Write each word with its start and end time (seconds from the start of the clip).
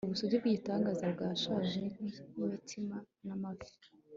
ubusugi 0.07 0.35
bw'igitangaza 0.41 1.05
bwashaje 1.13 1.79
nk'imitsima 1.93 2.95
n'amafi 3.25 3.71